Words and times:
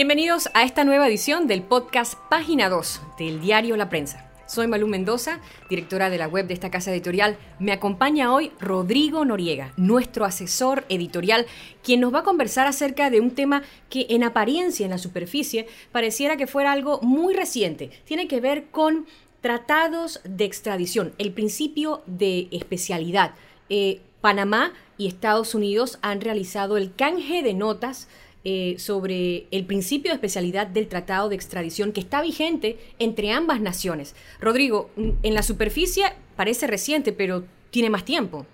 Bienvenidos 0.00 0.48
a 0.54 0.62
esta 0.62 0.82
nueva 0.84 1.08
edición 1.08 1.46
del 1.46 1.62
podcast 1.62 2.14
Página 2.30 2.70
2 2.70 3.02
del 3.18 3.38
diario 3.42 3.76
La 3.76 3.90
Prensa. 3.90 4.30
Soy 4.46 4.66
Malú 4.66 4.86
Mendoza, 4.86 5.40
directora 5.68 6.08
de 6.08 6.16
la 6.16 6.26
web 6.26 6.46
de 6.46 6.54
esta 6.54 6.70
casa 6.70 6.90
editorial. 6.90 7.36
Me 7.58 7.70
acompaña 7.70 8.32
hoy 8.32 8.50
Rodrigo 8.58 9.26
Noriega, 9.26 9.74
nuestro 9.76 10.24
asesor 10.24 10.86
editorial, 10.88 11.44
quien 11.82 12.00
nos 12.00 12.14
va 12.14 12.20
a 12.20 12.22
conversar 12.22 12.66
acerca 12.66 13.10
de 13.10 13.20
un 13.20 13.32
tema 13.32 13.62
que 13.90 14.06
en 14.08 14.24
apariencia, 14.24 14.86
en 14.86 14.90
la 14.92 14.96
superficie, 14.96 15.66
pareciera 15.92 16.38
que 16.38 16.46
fuera 16.46 16.72
algo 16.72 17.02
muy 17.02 17.34
reciente. 17.34 17.90
Tiene 18.06 18.26
que 18.26 18.40
ver 18.40 18.68
con 18.70 19.04
tratados 19.42 20.22
de 20.24 20.46
extradición, 20.46 21.12
el 21.18 21.30
principio 21.34 22.02
de 22.06 22.48
especialidad. 22.52 23.34
Eh, 23.68 24.00
Panamá 24.22 24.72
y 24.96 25.08
Estados 25.08 25.54
Unidos 25.54 25.98
han 26.00 26.22
realizado 26.22 26.78
el 26.78 26.94
canje 26.94 27.42
de 27.42 27.52
notas 27.52 28.08
eh, 28.44 28.76
sobre 28.78 29.46
el 29.50 29.66
principio 29.66 30.10
de 30.10 30.14
especialidad 30.14 30.66
del 30.66 30.88
Tratado 30.88 31.28
de 31.28 31.34
Extradición 31.34 31.92
que 31.92 32.00
está 32.00 32.22
vigente 32.22 32.78
entre 32.98 33.32
ambas 33.32 33.60
naciones. 33.60 34.14
Rodrigo, 34.40 34.90
mm, 34.96 35.10
en 35.22 35.34
la 35.34 35.42
superficie 35.42 36.04
parece 36.36 36.66
reciente, 36.66 37.12
pero 37.12 37.44
tiene 37.70 37.90
más 37.90 38.04
tiempo. 38.04 38.46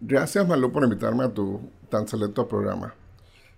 Gracias, 0.00 0.48
Malu, 0.48 0.72
por 0.72 0.84
invitarme 0.84 1.24
a 1.24 1.28
tu 1.28 1.60
tan 1.90 2.08
selecto 2.08 2.48
programa. 2.48 2.94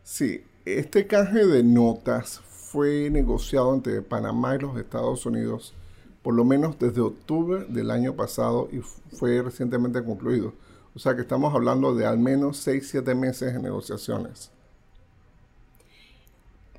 Sí, 0.03 0.43
este 0.65 1.07
canje 1.07 1.47
de 1.47 1.63
notas 1.63 2.41
fue 2.41 3.09
negociado 3.11 3.73
entre 3.75 4.03
Panamá 4.03 4.57
y 4.57 4.59
los 4.59 4.77
Estados 4.77 5.27
Unidos 5.27 5.75
por 6.23 6.35
lo 6.35 6.45
menos 6.45 6.79
desde 6.79 7.01
octubre 7.01 7.67
del 7.69 7.91
año 7.91 8.15
pasado 8.15 8.69
y 8.73 8.81
fue 9.17 9.43
recientemente 9.43 10.03
concluido. 10.05 10.55
O 10.95 10.99
sea 10.99 11.15
que 11.15 11.23
estamos 11.23 11.55
hablando 11.55 11.95
de 11.95 12.07
al 12.07 12.19
menos 12.19 12.67
6-7 12.67 13.15
meses 13.15 13.53
de 13.53 13.61
negociaciones 13.61 14.51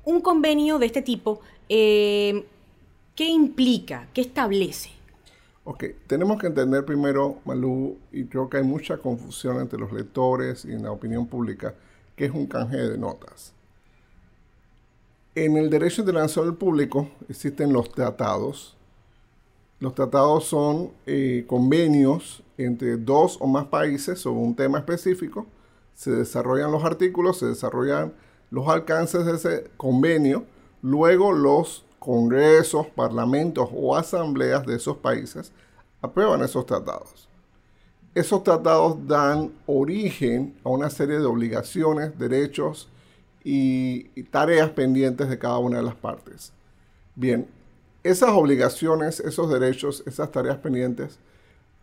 un 0.04 0.20
convenio 0.20 0.78
de 0.78 0.86
este 0.86 1.02
tipo, 1.02 1.40
eh, 1.68 2.44
¿qué 3.14 3.28
implica? 3.28 4.08
¿Qué 4.12 4.20
establece? 4.20 4.90
Ok, 5.64 5.84
tenemos 6.06 6.38
que 6.38 6.46
entender 6.46 6.84
primero, 6.84 7.38
Malú, 7.46 7.96
y 8.12 8.24
creo 8.24 8.50
que 8.50 8.58
hay 8.58 8.64
mucha 8.64 8.98
confusión 8.98 9.60
entre 9.60 9.78
los 9.78 9.92
lectores 9.92 10.64
y 10.66 10.72
en 10.72 10.82
la 10.82 10.92
opinión 10.92 11.26
pública, 11.26 11.74
que 12.16 12.26
es 12.26 12.32
un 12.32 12.46
canje 12.46 12.76
de 12.76 12.98
notas. 12.98 13.54
En 15.34 15.56
el 15.56 15.70
derecho 15.70 16.02
internacional 16.02 16.54
público 16.54 17.08
existen 17.28 17.72
los 17.72 17.90
tratados. 17.90 18.76
Los 19.80 19.94
tratados 19.94 20.44
son 20.44 20.90
eh, 21.06 21.44
convenios 21.46 22.42
entre 22.58 22.98
dos 22.98 23.38
o 23.40 23.46
más 23.46 23.64
países 23.64 24.20
sobre 24.20 24.40
un 24.40 24.54
tema 24.54 24.78
específico. 24.78 25.46
Se 25.94 26.10
desarrollan 26.10 26.70
los 26.70 26.84
artículos, 26.84 27.38
se 27.38 27.46
desarrollan 27.46 28.12
los 28.50 28.68
alcances 28.68 29.24
de 29.26 29.34
ese 29.34 29.70
convenio, 29.76 30.44
luego 30.82 31.32
los 31.32 31.84
congresos, 31.98 32.86
parlamentos 32.88 33.68
o 33.72 33.96
asambleas 33.96 34.66
de 34.66 34.76
esos 34.76 34.98
países 34.98 35.52
aprueban 36.02 36.42
esos 36.42 36.66
tratados. 36.66 37.28
Esos 38.14 38.44
tratados 38.44 39.08
dan 39.08 39.52
origen 39.66 40.54
a 40.62 40.68
una 40.68 40.90
serie 40.90 41.18
de 41.18 41.24
obligaciones, 41.24 42.16
derechos 42.18 42.88
y, 43.42 44.22
tareas 44.24 44.70
pendientes 44.70 45.28
de 45.28 45.38
cada 45.38 45.58
una 45.58 45.78
de 45.78 45.82
las 45.82 45.94
partes. 45.94 46.52
Bien, 47.14 47.48
esas 48.02 48.30
obligaciones, 48.30 49.20
esos 49.20 49.50
derechos, 49.50 50.02
esas 50.06 50.30
tareas 50.30 50.58
pendientes 50.58 51.18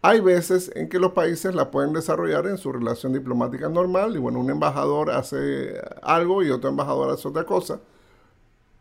hay 0.02 0.20
veces 0.20 0.72
en 0.76 0.90
que 0.90 1.00
los 1.00 1.14
países 1.14 1.54
la 1.54 1.72
pueden 1.72 1.94
desarrollar 1.94 2.48
en 2.48 2.58
su 2.58 2.72
relación 2.72 3.14
diplomática 3.14 3.70
normal 3.70 4.16
y 4.16 4.20
bueno, 4.20 4.40
un 4.40 4.50
embajador 4.50 5.12
hace 5.12 5.80
algo 6.02 6.44
y 6.44 6.50
otro 6.52 6.70
embajador 6.70 7.12
hace 7.12 7.28
otra 7.28 7.46
cosa. 7.46 7.80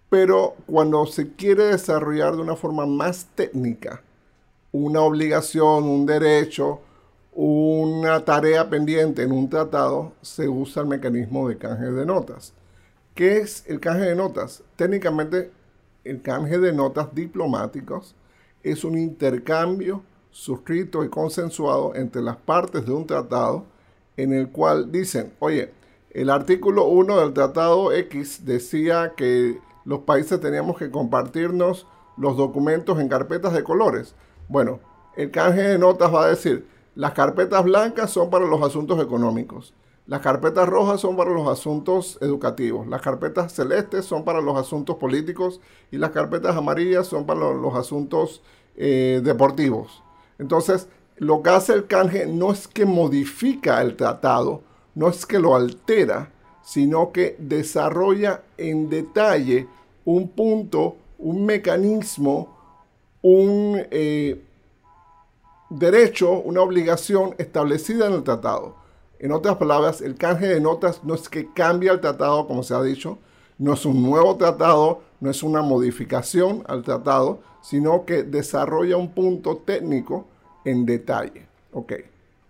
Pero 0.09 0.57
cuando 0.67 1.07
se 1.07 1.33
quiere 1.35 1.65
desarrollar 1.65 2.37
de 2.37 2.43
una 2.43 2.57
forma 2.57 2.87
más 2.87 3.29
técnica 3.35 4.03
una 4.73 5.01
obligación, 5.01 5.85
un 5.85 6.07
derecho, 6.07 6.81
una 7.33 8.25
tarea 8.25 8.69
pendiente 8.69 9.23
en 9.23 9.33
un 9.33 9.49
tratado, 9.49 10.13
se 10.23 10.49
usa 10.49 10.83
el 10.83 10.89
mecanismo 10.89 11.49
de 11.49 11.59
canje 11.59 11.87
de 11.87 12.07
notas. 12.07 12.53
¿Qué 13.15 13.39
es 13.39 13.65
el 13.67 13.81
canje 13.81 14.07
de 14.07 14.15
notas? 14.15 14.63
Técnicamente, 14.77 15.51
el 16.05 16.23
canje 16.23 16.59
de 16.59 16.73
notas 16.73 17.15
diplomáticos 17.15 18.15
es 18.63 18.85
un 18.85 18.97
intercambio 18.99 20.03
suscrito 20.31 21.05
y 21.05 21.09
consensuado 21.09 21.95
entre 21.95 22.23
las 22.23 22.37
partes 22.37 22.87
de 22.87 22.93
un 22.93 23.07
tratado 23.07 23.65
en 24.17 24.33
el 24.33 24.51
cual 24.51 24.93
dicen, 24.93 25.33
oye, 25.39 25.73
el 26.11 26.31
artículo 26.31 26.87
1 26.87 27.21
del 27.21 27.33
tratado 27.33 27.93
X 27.93 28.45
decía 28.45 29.15
que 29.17 29.61
los 29.85 30.01
países 30.01 30.41
teníamos 30.41 30.77
que 30.77 30.91
compartirnos 30.91 31.87
los 32.17 32.37
documentos 32.37 32.99
en 33.01 33.09
carpetas 33.09 33.53
de 33.53 33.65
colores. 33.65 34.15
Bueno, 34.49 34.81
el 35.17 35.31
canje 35.31 35.63
de 35.63 35.79
notas 35.79 36.13
va 36.13 36.25
a 36.25 36.29
decir, 36.29 36.67
las 36.95 37.13
carpetas 37.13 37.65
blancas 37.65 38.11
son 38.11 38.31
para 38.31 38.45
los 38.45 38.63
asuntos 38.63 39.01
económicos, 39.01 39.73
las 40.07 40.21
carpetas 40.21 40.69
rojas 40.69 41.01
son 41.01 41.17
para 41.17 41.31
los 41.31 41.49
asuntos 41.49 42.19
educativos, 42.21 42.87
las 42.89 43.01
carpetas 43.01 43.53
celestes 43.53 44.05
son 44.05 44.25
para 44.25 44.41
los 44.41 44.57
asuntos 44.57 44.97
políticos 44.97 45.61
y 45.91 45.99
las 45.99 46.11
carpetas 46.11 46.57
amarillas 46.57 47.07
son 47.07 47.27
para 47.27 47.41
los, 47.41 47.75
asuntos 47.75 48.43
eh, 48.77 49.21
deportivos. 49.23 50.03
Entonces, 50.41 50.89
lo 51.19 51.43
que 51.43 51.51
hace 51.51 51.75
el 51.75 51.87
canje 51.87 52.27
no 52.27 52.51
es 52.51 52.67
que 52.67 52.87
modifica 52.87 53.83
el 53.83 53.95
tratado, 53.95 54.63
no 54.95 55.09
es 55.09 55.27
que 55.27 55.39
lo 55.39 55.55
altera, 55.55 56.33
sino 56.63 57.13
que 57.13 57.37
desarrolla 57.39 58.43
en 58.57 58.89
detalle 58.89 59.69
un 60.07 60.29
punto, 60.29 60.97
un 61.19 61.45
mecanismo, 61.45 62.57
un 63.21 63.83
eh, 63.91 64.43
derecho, 65.69 66.33
una 66.33 66.63
obligación 66.63 67.35
establecida 67.37 68.07
en 68.07 68.15
el 68.15 68.25
tratado. 68.25 68.77
En 69.19 69.33
otras 69.33 69.57
palabras, 69.57 70.01
el 70.01 70.17
canje 70.17 70.49
de 70.49 70.61
notas 70.61 71.05
no 71.05 71.15
es 71.15 71.29
que 71.29 71.53
cambia 71.53 71.93
el 71.93 72.01
tratado, 72.01 72.47
como 72.47 72.63
se 72.63 72.75
ha 72.75 72.83
dicho, 72.83 73.19
no 73.59 73.75
es 73.75 73.85
un 73.85 74.03
nuevo 74.03 74.37
tratado, 74.39 75.03
no 75.21 75.31
es 75.31 75.43
una 75.43 75.63
modificación 75.63 76.65
al 76.67 76.83
tratado, 76.83 77.41
sino 77.63 78.05
que 78.05 78.23
desarrolla 78.23 78.97
un 78.97 79.11
punto 79.13 79.59
técnico 79.59 80.27
en 80.65 80.87
detalle. 80.87 81.47
Ok. 81.73 81.93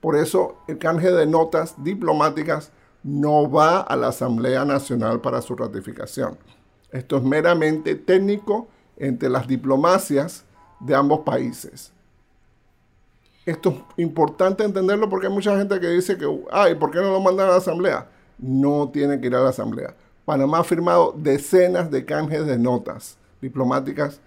Por 0.00 0.16
eso 0.16 0.56
el 0.66 0.78
canje 0.78 1.10
de 1.10 1.26
notas 1.26 1.82
diplomáticas 1.82 2.72
no 3.02 3.50
va 3.50 3.80
a 3.80 3.96
la 3.96 4.08
Asamblea 4.08 4.64
Nacional 4.64 5.20
para 5.20 5.42
su 5.42 5.56
ratificación. 5.56 6.38
Esto 6.90 7.16
es 7.16 7.22
meramente 7.22 7.94
técnico 7.94 8.68
entre 8.96 9.28
las 9.28 9.46
diplomacias 9.46 10.44
de 10.80 10.94
ambos 10.94 11.20
países. 11.20 11.92
Esto 13.46 13.70
es 13.70 14.04
importante 14.04 14.64
entenderlo 14.64 15.08
porque 15.08 15.26
hay 15.26 15.32
mucha 15.32 15.56
gente 15.56 15.80
que 15.80 15.88
dice 15.88 16.16
que, 16.16 16.26
ay, 16.50 16.74
¿por 16.74 16.90
qué 16.90 16.98
no 16.98 17.10
lo 17.10 17.20
mandan 17.20 17.48
a 17.48 17.52
la 17.52 17.56
Asamblea? 17.56 18.08
No 18.38 18.90
tiene 18.90 19.20
que 19.20 19.26
ir 19.26 19.34
a 19.34 19.40
la 19.40 19.50
Asamblea. 19.50 19.94
Panamá 20.30 20.60
ha 20.60 20.64
firmado 20.64 21.12
decenas 21.16 21.90
de 21.90 22.04
canjes 22.04 22.46
de 22.46 22.56
notas 22.56 23.18
diplomáticas 23.42 24.20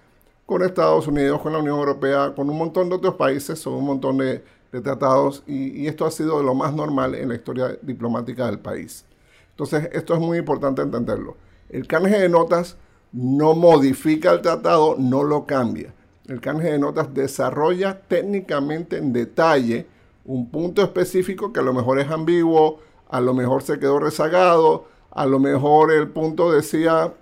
con 0.46 0.62
Estados 0.62 1.08
Unidos, 1.08 1.40
con 1.40 1.54
la 1.54 1.60
Unión 1.60 1.80
Europea, 1.80 2.34
con 2.36 2.50
un 2.50 2.58
montón 2.58 2.90
de 2.90 2.96
otros 2.96 3.16
países, 3.16 3.58
son 3.58 3.76
un 3.76 3.86
montón 3.86 4.18
de, 4.18 4.44
tratados 4.82 5.44
y, 5.48 5.88
esto 5.88 6.06
ha 6.06 6.12
sido 6.12 6.44
lo 6.44 6.56
más 6.56 6.74
normal 6.74 7.16
en 7.16 7.30
la 7.30 7.36
historia 7.36 7.78
diplomática 7.82 8.48
del 8.48 8.60
país. 8.60 9.06
Entonces, 9.52 9.88
esto 9.94 10.14
es 10.14 10.20
muy 10.20 10.40
importante 10.40 10.82
entenderlo. 10.82 11.38
El 11.70 11.88
canje 11.88 12.20
de 12.20 12.28
notas 12.28 12.76
no 13.14 13.54
modifica 13.54 14.34
el 14.34 14.42
tratado, 14.42 14.98
no 15.00 15.24
lo 15.24 15.46
cambia. 15.46 15.94
El 16.28 16.42
canje 16.42 16.70
de 16.70 16.80
notas 16.80 17.14
desarrolla 17.14 18.02
técnicamente 18.10 18.98
en 18.98 19.14
detalle 19.14 19.88
un 20.26 20.50
punto 20.50 20.82
específico 20.82 21.54
que 21.54 21.62
a 21.62 21.64
lo 21.64 21.72
mejor 21.72 21.98
es 22.00 22.12
ambiguo, 22.12 22.82
a 23.08 23.22
lo 23.22 23.34
mejor 23.34 23.64
se 23.64 23.80
quedó 23.80 24.00
rezagado, 24.00 24.92
a 25.14 25.26
lo 25.26 25.40
mejor 25.40 25.92
el 25.92 26.10
punto 26.10 26.52
decía 26.52 27.14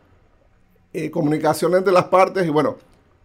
eh, 0.94 1.12
comunicación 1.12 1.76
entre 1.76 1.94
las 1.94 2.06
partes 2.06 2.46
y 2.46 2.50
bueno, 2.50 2.78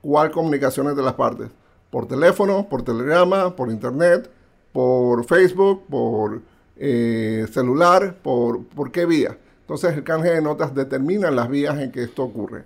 ¿Cuál 0.07 0.31
comunicaciones 0.31 0.95
de 0.95 1.03
las 1.03 1.15
partes? 1.15 1.49
Por 1.91 2.07
teléfono, 2.07 2.69
por 2.69 2.83
telegrama, 2.83 3.57
por 3.57 3.73
internet, 3.73 4.31
por 4.73 5.25
Facebook, 5.25 5.85
por 5.91 6.43
eh, 6.77 7.45
celular, 7.53 8.17
por, 8.23 8.65
por 8.67 8.93
qué 8.93 9.05
vía. 9.05 9.37
Entonces 9.63 9.97
el 9.97 10.05
canje 10.05 10.31
de 10.31 10.41
notas 10.41 10.73
determina 10.77 11.33
las 11.33 11.49
vías 11.49 11.77
en 11.81 11.91
que 11.91 12.05
esto 12.05 12.23
ocurre. 12.23 12.63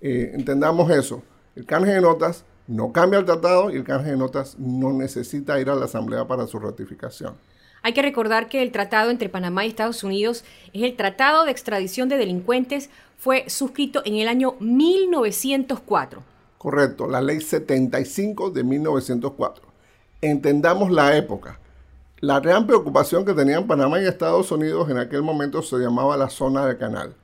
Eh, 0.00 0.30
entendamos 0.34 0.88
eso. 0.92 1.24
El 1.56 1.66
canje 1.66 1.90
de 1.90 2.00
notas 2.00 2.44
no 2.68 2.92
cambia 2.92 3.18
el 3.18 3.24
tratado 3.24 3.72
y 3.72 3.74
el 3.74 3.82
canje 3.82 4.12
de 4.12 4.16
notas 4.16 4.56
no 4.56 4.92
necesita 4.92 5.58
ir 5.58 5.70
a 5.70 5.74
la 5.74 5.86
Asamblea 5.86 6.28
para 6.28 6.46
su 6.46 6.60
ratificación. 6.60 7.34
Hay 7.82 7.92
que 7.92 8.02
recordar 8.02 8.48
que 8.48 8.62
el 8.62 8.72
tratado 8.72 9.10
entre 9.10 9.28
Panamá 9.28 9.64
y 9.64 9.68
Estados 9.68 10.02
Unidos 10.04 10.44
es 10.72 10.82
el 10.82 10.96
Tratado 10.96 11.44
de 11.44 11.50
Extradición 11.50 12.08
de 12.08 12.16
Delincuentes, 12.16 12.90
fue 13.18 13.48
suscrito 13.48 14.02
en 14.04 14.16
el 14.16 14.28
año 14.28 14.56
1904 14.60 16.22
Correcto, 16.58 17.06
la 17.06 17.20
ley 17.20 17.40
75 17.40 18.50
de 18.50 18.64
1904. 18.64 19.64
Entendamos 20.20 20.90
la 20.90 21.16
época. 21.16 21.60
La 22.18 22.40
gran 22.40 22.66
preocupación 22.66 23.24
que 23.24 23.34
tenían 23.34 23.66
Panamá 23.66 24.00
y 24.00 24.06
Estados 24.06 24.50
Unidos 24.50 24.90
en 24.90 24.98
aquel 24.98 25.22
momento 25.22 25.62
se 25.62 25.76
llamaba 25.76 26.16
la 26.16 26.28
zona 26.28 26.66
del 26.66 26.76
canal. 26.76 27.14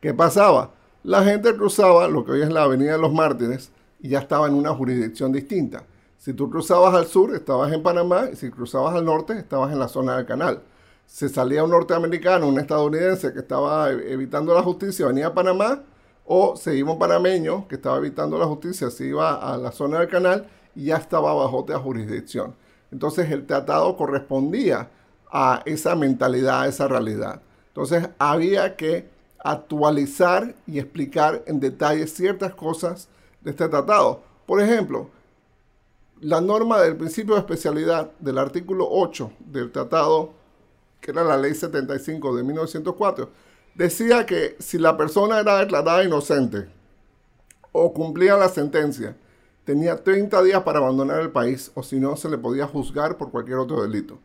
¿Qué 0.00 0.12
pasaba? 0.12 0.72
la 1.02 1.22
gente 1.24 1.54
cruzaba 1.54 2.08
lo 2.08 2.24
que 2.24 2.32
hoy 2.32 2.42
es 2.42 2.50
la 2.50 2.64
Avenida 2.64 2.92
de 2.92 2.98
los 2.98 3.12
Mártires 3.12 3.70
y 4.00 4.10
ya 4.10 4.18
estaba 4.18 4.48
en 4.48 4.54
una 4.54 4.74
jurisdicción 4.74 5.32
distinta. 5.32 5.84
Si 6.20 6.34
tú 6.34 6.50
cruzabas 6.50 6.94
al 6.94 7.06
sur, 7.06 7.34
estabas 7.34 7.72
en 7.72 7.82
Panamá, 7.82 8.28
y 8.30 8.36
si 8.36 8.50
cruzabas 8.50 8.94
al 8.94 9.06
norte, 9.06 9.38
estabas 9.38 9.72
en 9.72 9.78
la 9.78 9.88
zona 9.88 10.18
del 10.18 10.26
canal. 10.26 10.60
Se 11.06 11.30
salía 11.30 11.64
un 11.64 11.70
norteamericano, 11.70 12.46
un 12.46 12.60
estadounidense 12.60 13.32
que 13.32 13.38
estaba 13.38 13.90
evitando 13.90 14.52
la 14.52 14.62
justicia, 14.62 15.06
venía 15.06 15.28
a 15.28 15.34
Panamá, 15.34 15.82
o 16.26 16.56
se 16.56 16.76
iba 16.76 16.92
un 16.92 16.98
panameño 16.98 17.66
que 17.66 17.76
estaba 17.76 17.96
evitando 17.96 18.38
la 18.38 18.44
justicia, 18.44 18.90
se 18.90 19.06
iba 19.06 19.34
a 19.34 19.56
la 19.56 19.72
zona 19.72 20.00
del 20.00 20.08
canal 20.08 20.46
y 20.74 20.84
ya 20.84 20.98
estaba 20.98 21.32
bajo 21.32 21.56
otra 21.56 21.78
jurisdicción. 21.78 22.54
Entonces 22.92 23.30
el 23.30 23.46
tratado 23.46 23.96
correspondía 23.96 24.90
a 25.32 25.62
esa 25.64 25.96
mentalidad, 25.96 26.60
a 26.60 26.68
esa 26.68 26.86
realidad. 26.86 27.40
Entonces 27.68 28.10
había 28.18 28.76
que 28.76 29.08
actualizar 29.38 30.54
y 30.66 30.80
explicar 30.80 31.42
en 31.46 31.60
detalle 31.60 32.06
ciertas 32.06 32.54
cosas 32.54 33.08
de 33.40 33.52
este 33.52 33.66
tratado. 33.70 34.22
Por 34.44 34.60
ejemplo, 34.60 35.08
la 36.20 36.40
norma 36.40 36.80
del 36.80 36.96
principio 36.96 37.34
de 37.34 37.40
especialidad 37.40 38.10
del 38.18 38.38
artículo 38.38 38.86
8 38.88 39.32
del 39.38 39.72
tratado, 39.72 40.32
que 41.00 41.12
era 41.12 41.24
la 41.24 41.36
ley 41.36 41.54
75 41.54 42.36
de 42.36 42.42
1904, 42.44 43.30
decía 43.74 44.26
que 44.26 44.56
si 44.58 44.78
la 44.78 44.96
persona 44.96 45.40
era 45.40 45.58
declarada 45.58 46.04
inocente 46.04 46.68
o 47.72 47.94
cumplía 47.94 48.36
la 48.36 48.48
sentencia, 48.48 49.16
tenía 49.64 50.02
30 50.02 50.42
días 50.42 50.62
para 50.62 50.78
abandonar 50.78 51.20
el 51.20 51.30
país 51.30 51.70
o 51.74 51.82
si 51.82 51.98
no 51.98 52.16
se 52.16 52.28
le 52.28 52.36
podía 52.36 52.66
juzgar 52.66 53.16
por 53.16 53.30
cualquier 53.30 53.58
otro 53.58 53.82
delito. 53.82 54.18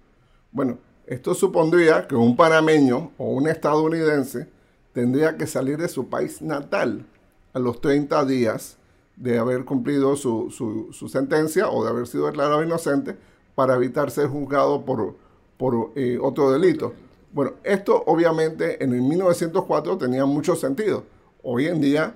Bueno, 0.51 0.79
esto 1.05 1.33
supondría 1.33 2.07
que 2.07 2.15
un 2.15 2.35
panameño 2.35 3.11
o 3.17 3.29
un 3.29 3.47
estadounidense 3.47 4.49
tendría 4.91 5.37
que 5.37 5.47
salir 5.47 5.77
de 5.77 5.87
su 5.87 6.09
país 6.09 6.41
natal 6.41 7.05
a 7.53 7.59
los 7.59 7.79
30 7.79 8.25
días 8.25 8.77
de 9.15 9.37
haber 9.37 9.65
cumplido 9.65 10.15
su, 10.15 11.07
sentencia 11.09 11.69
o 11.69 11.83
de 11.83 11.89
haber 11.89 12.07
sido 12.07 12.25
declarado 12.27 12.63
inocente 12.63 13.15
para 13.55 13.75
evitar 13.75 14.11
ser 14.11 14.27
juzgado 14.27 14.83
por, 14.83 15.15
por 15.57 15.91
eh, 15.95 16.17
otro 16.21 16.51
delito. 16.51 16.93
Bueno, 17.31 17.53
esto 17.63 18.03
obviamente 18.05 18.83
en 18.83 18.93
el 18.93 19.01
1904 19.01 19.97
tenía 19.97 20.25
mucho 20.25 20.55
sentido. 20.55 21.03
Hoy 21.43 21.67
en 21.67 21.81
día, 21.81 22.15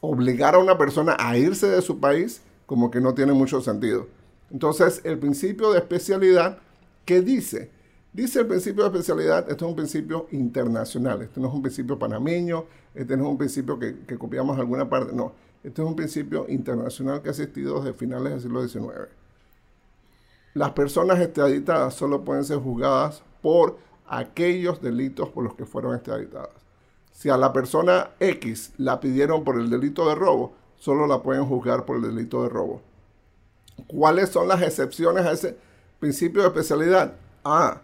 obligar 0.00 0.54
a 0.54 0.58
una 0.58 0.76
persona 0.76 1.16
a 1.18 1.36
irse 1.36 1.68
de 1.68 1.82
su 1.82 1.98
país 1.98 2.42
como 2.66 2.90
que 2.90 3.00
no 3.00 3.14
tiene 3.14 3.32
mucho 3.32 3.60
sentido. 3.60 4.06
Entonces, 4.50 5.00
el 5.04 5.18
principio 5.18 5.72
de 5.72 5.78
especialidad, 5.78 6.58
¿qué 7.04 7.20
dice? 7.20 7.70
Dice 8.12 8.40
el 8.40 8.46
principio 8.46 8.82
de 8.82 8.90
especialidad, 8.90 9.48
esto 9.48 9.64
es 9.64 9.70
un 9.70 9.76
principio 9.76 10.26
internacional, 10.32 11.22
esto 11.22 11.40
no 11.40 11.48
es 11.48 11.54
un 11.54 11.62
principio 11.62 11.98
panameño, 11.98 12.64
este 12.94 13.16
no 13.16 13.24
es 13.24 13.30
un 13.30 13.38
principio 13.38 13.78
que, 13.78 13.96
copiamos 14.18 14.56
de 14.56 14.62
alguna 14.62 14.88
parte, 14.88 15.14
no, 15.14 15.32
este 15.62 15.82
es 15.82 15.88
un 15.88 15.96
principio 15.96 16.46
internacional 16.48 17.20
que 17.20 17.28
ha 17.28 17.32
existido 17.32 17.80
desde 17.80 17.92
finales 17.92 18.32
del 18.32 18.40
siglo 18.40 18.66
XIX. 18.66 19.10
Las 20.54 20.70
personas 20.70 21.20
extraditadas 21.20 21.94
solo 21.94 22.24
pueden 22.24 22.44
ser 22.44 22.58
juzgadas 22.58 23.22
por 23.42 23.78
aquellos 24.08 24.80
delitos 24.80 25.28
por 25.28 25.44
los 25.44 25.54
que 25.54 25.66
fueron 25.66 25.94
extraditadas. 25.94 26.50
Si 27.12 27.28
a 27.28 27.36
la 27.36 27.52
persona 27.52 28.10
X 28.18 28.72
la 28.78 28.98
pidieron 29.00 29.44
por 29.44 29.60
el 29.60 29.68
delito 29.68 30.08
de 30.08 30.14
robo, 30.14 30.54
solo 30.78 31.06
la 31.06 31.22
pueden 31.22 31.44
juzgar 31.44 31.84
por 31.84 31.96
el 31.96 32.02
delito 32.02 32.42
de 32.42 32.48
robo. 32.48 32.80
¿Cuáles 33.86 34.30
son 34.30 34.48
las 34.48 34.62
excepciones 34.62 35.26
a 35.26 35.32
ese 35.32 35.56
principio 35.98 36.42
de 36.42 36.48
especialidad? 36.48 37.12
Ah, 37.44 37.82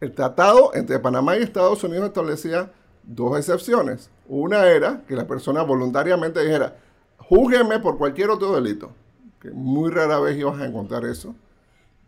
el 0.00 0.14
tratado 0.14 0.72
entre 0.74 0.98
Panamá 0.98 1.36
y 1.36 1.42
Estados 1.42 1.82
Unidos 1.82 2.08
establecía 2.08 2.70
dos 3.02 3.36
excepciones. 3.38 4.10
Una 4.28 4.66
era 4.66 5.02
que 5.08 5.16
la 5.16 5.26
persona 5.26 5.62
voluntariamente 5.62 6.44
dijera, 6.44 6.76
júgueme 7.30 7.78
por 7.78 7.96
cualquier 7.96 8.28
otro 8.28 8.52
delito, 8.52 8.90
que 9.40 9.52
muy 9.52 9.88
rara 9.88 10.18
vez 10.18 10.36
ibas 10.36 10.60
a 10.60 10.66
encontrar 10.66 11.04
eso. 11.04 11.36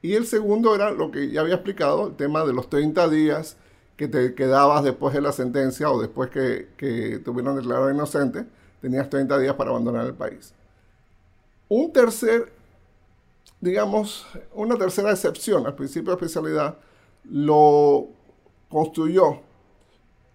Y 0.03 0.15
el 0.15 0.27
segundo 0.27 0.75
era 0.75 0.91
lo 0.91 1.13
que 1.13 1.31
ya 1.31 1.43
había 1.43 1.55
explicado, 1.55 2.09
el 2.09 2.17
tema 2.17 2.45
de 2.45 2.53
los 2.53 2.69
30 2.69 3.09
días 3.09 3.57
que 3.97 4.09
te 4.09 4.35
quedabas 4.35 4.83
después 4.83 5.15
de 5.15 5.21
la 5.21 5.31
sentencia 5.31 5.89
o 5.93 6.01
después 6.01 6.29
que, 6.29 6.71
que 6.77 7.21
te 7.21 7.31
hubieran 7.31 7.55
declarado 7.55 7.89
inocente, 7.93 8.47
tenías 8.81 9.09
30 9.09 9.39
días 9.39 9.55
para 9.55 9.71
abandonar 9.71 10.07
el 10.07 10.15
país. 10.15 10.55
Un 11.69 11.93
tercer, 11.93 12.53
digamos, 13.61 14.27
una 14.55 14.77
tercera 14.77 15.13
excepción 15.13 15.65
al 15.69 15.77
principio 15.77 16.11
de 16.11 16.17
especialidad 16.17 16.79
lo 17.31 18.09
construyó 18.69 19.39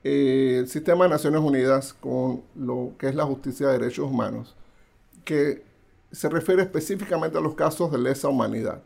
eh, 0.06 0.60
el 0.60 0.69
sistema 0.69 1.04
de 1.04 1.10
Naciones 1.10 1.42
Unidas 1.42 1.94
con 1.94 2.44
lo 2.56 2.94
que 2.98 3.10
es 3.10 3.16
la 3.16 3.25
justicia 3.25 3.68
de 3.68 3.80
derechos 3.80 4.10
humanos, 4.10 4.56
que 5.27 5.62
se 6.09 6.29
refiere 6.29 6.62
específicamente 6.62 7.38
a 7.38 7.41
los 7.41 7.53
casos 7.53 7.91
de 7.91 7.97
lesa 7.97 8.29
humanidad. 8.29 8.81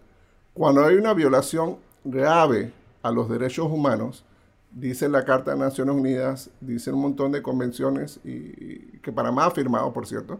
Cuando 0.55 0.83
hay 0.83 0.95
una 0.95 1.13
violación 1.13 1.77
grave 2.03 2.73
a 3.03 3.11
los 3.11 3.29
derechos 3.29 3.67
humanos, 3.71 4.25
dice 4.71 5.07
la 5.07 5.23
Carta 5.23 5.51
de 5.51 5.59
Naciones 5.59 5.95
Unidas, 5.95 6.49
dice 6.59 6.91
un 6.91 6.99
montón 6.99 7.31
de 7.31 7.43
convenciones, 7.43 8.19
y, 8.23 8.97
que 9.03 9.11
Panamá 9.11 9.45
ha 9.45 9.51
firmado, 9.51 9.93
por 9.93 10.07
cierto, 10.07 10.39